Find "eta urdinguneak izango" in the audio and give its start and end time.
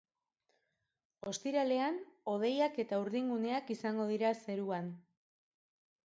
2.83-4.07